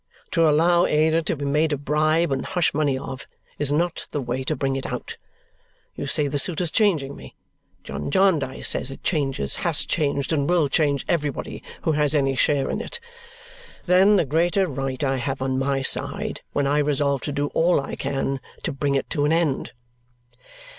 [0.31, 3.27] To allow Ada to be made a bribe and hush money of
[3.59, 5.15] is not the way to bring it out.
[5.93, 7.35] You say the suit is changing me;
[7.83, 12.67] John Jarndyce says it changes, has changed, and will change everybody who has any share
[12.67, 12.99] in it.
[13.85, 17.79] Then the greater right I have on my side when I resolve to do all
[17.79, 19.71] I can to bring it to an end."